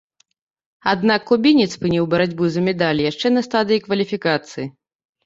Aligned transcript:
Аднак 0.93 1.21
кубінец 1.31 1.67
спыніў 1.77 2.07
барацьбу 2.13 2.43
за 2.55 2.63
медалі 2.69 3.05
яшчэ 3.11 3.27
на 3.35 3.45
стадыі 3.49 3.83
кваліфікацыі. 3.85 4.65